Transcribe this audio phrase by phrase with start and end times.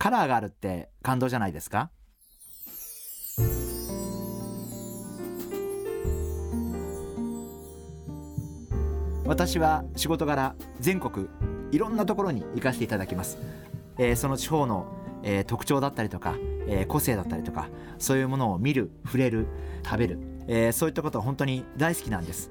[0.00, 1.90] カラーがあるって感動じゃないですか？
[9.26, 11.28] 私は仕事柄全国
[11.70, 13.36] いろんなところに行かせていただきます、
[13.98, 14.86] えー、その地方の、
[15.22, 16.34] えー、特徴だったりとか、
[16.66, 19.46] えー、個性だったりとかそういうものを見る触れる
[19.84, 22.50] 食べる、えそういったことは本当に大好きなんです。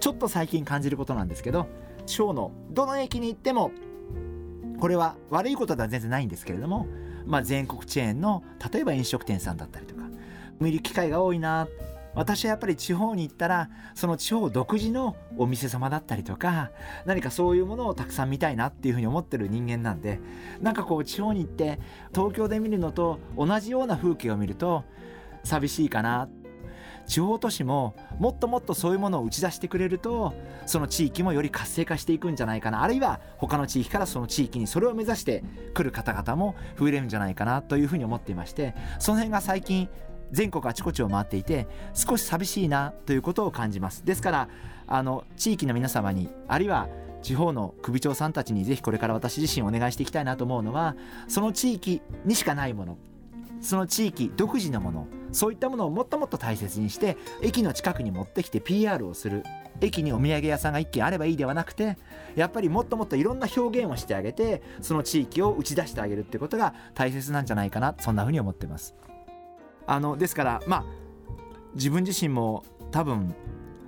[0.00, 1.66] ちょっと最近感じることなんですけど
[2.06, 3.70] 地方のどの駅に行っても
[4.82, 6.88] これは悪いことでは全然ないんですけれども、
[7.24, 10.02] まあ、全国チェーンの例えば飲食店さんだったりとか
[10.58, 11.68] 見る機会が多いな。
[12.16, 16.72] 私はやっぱり地方に行ったらその地方独自のお店様だったりとか
[17.06, 20.18] 何かそういうものをたくさん見たいなっていうふうに思ってる人間なんで
[20.60, 21.78] なんかこう地方に行って
[22.12, 24.82] 東京で見るのと同じような風景を見ると
[25.44, 26.24] 寂しいかな。
[26.24, 26.41] って
[27.06, 30.34] 地方都市ももっともっとそういうものを打ち出してくれると
[30.66, 32.82] その地域もより活性化していくんじゃないかな。
[32.82, 35.42] あるいは他の地域からその地域にそれを目指して
[35.74, 39.88] 来る方々も増えれるんじゃないかなというふうに思っていましてその辺が最近
[40.30, 44.04] 全国あちこちを回っていて少し寂しいなということを感じます。
[44.04, 44.48] ですから
[44.86, 46.88] あの地域の皆様にあるいは
[47.22, 50.96] 地方の首長さんたちにぜひこれから私自身お願いしていきたいなと思うのは
[51.28, 52.98] その地域にしかないもの。
[53.62, 59.44] その地域独自のものそういったものをもっともっと大切にして駅の近くに持ってきて PR をする
[59.80, 61.96] 駅にお土産屋さんが1軒あればいいではなくて
[62.34, 68.94] やっぱりもっともっといろんな表現をしてあげてその地域を打ち出してあげるってことが大切なんじゃないかなそんなふうに思ってます。
[69.86, 70.84] あのですからまあ
[71.74, 73.34] 自分自身も多分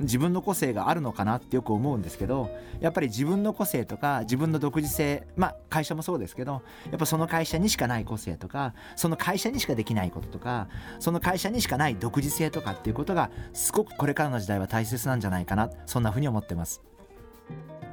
[0.00, 2.50] 自分の個性があるのかなってよく思うんですけど
[2.80, 10.68] やっぱり自分の個性とか自分の独自性まあ会社もそうですけどやっぱその会社にしかない個性とかその会社にしかできないこととか
[10.98, 16.82] その会社にしかない独自性とかっていうことがすごくこれからの時代は大切なんじゃないかなそんなふうに思ってます。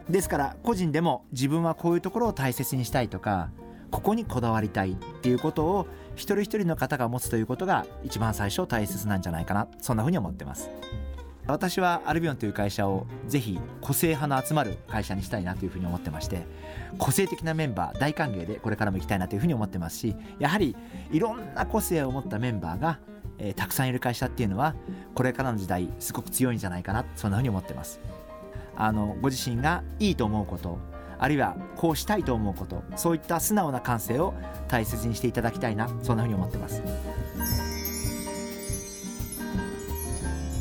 [0.10, 3.50] ですから個人でも自分はこういうところを大切にしたいとか
[3.92, 10.70] ここにこだわりたいっていうことを一人一人の方が持つということが一番最初大切なんじゃないかなそんなふうに思ってます。
[11.48, 16.46] 私はアルビオンという会社をぜひ個性派の集まる会社にしたいなというふうに思ってまして
[16.98, 20.76] 個性的なメンバー大歓迎でこれからも行きたいなというふうに思ってますしやはり
[21.12, 23.00] いろんな個性を持ったメンバーが、
[23.38, 24.76] えー、たくさんいる会社っていうのは
[25.16, 28.00] これからの時代すごく強いんじゃないかなそんなふうに思ってます。
[28.80, 30.78] あのご自身がいいと思うこと
[31.18, 34.36] あるいはこうしたいと思うことそういった素直な感性を
[34.68, 36.84] 大切にしていただきたいなそんなふうに思ってます。